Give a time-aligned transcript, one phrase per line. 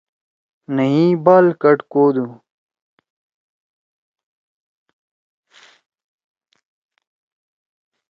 [0.75, 2.25] نئیی بال کٹ کودُو۔